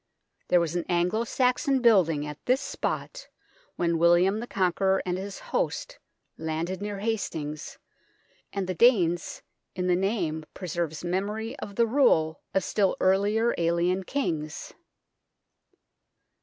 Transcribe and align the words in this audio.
There 0.47 0.59
was 0.59 0.75
an 0.75 0.83
Anglo 0.89 1.25
Saxon 1.25 1.79
building 1.79 2.25
at 2.25 2.43
this 2.47 2.59
spot 2.59 3.27
when 3.75 3.99
William 3.99 4.39
the 4.39 4.47
Conqueror 4.47 5.03
and 5.05 5.15
his 5.15 5.37
host 5.53 5.99
landed 6.39 6.81
near 6.81 6.97
Hastings, 6.97 7.77
and 8.51 8.65
the" 8.65 8.73
Danes" 8.87 9.43
in 9.75 9.85
the 9.85 9.95
name 9.95 10.45
preserves 10.55 11.03
memory 11.03 11.55
of 11.59 11.75
the 11.75 11.85
rule 11.85 12.41
of 12.51 12.63
still 12.63 12.97
earlier 12.99 13.53
alien 13.59 14.01
kings. 14.03 14.73